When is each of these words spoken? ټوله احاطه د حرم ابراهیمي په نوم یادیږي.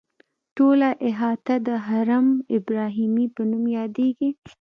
ټوله 0.55 0.89
احاطه 1.07 1.55
د 1.67 1.69
حرم 1.87 2.27
ابراهیمي 2.57 3.25
په 3.35 3.41
نوم 3.49 3.63
یادیږي. 3.77 4.29